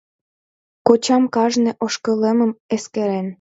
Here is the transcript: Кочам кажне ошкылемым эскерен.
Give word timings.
Кочам 0.87 1.23
кажне 1.35 1.71
ошкылемым 1.85 2.51
эскерен. 2.75 3.27